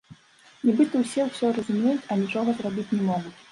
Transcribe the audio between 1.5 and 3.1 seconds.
разумеюць, а нічога зрабіць не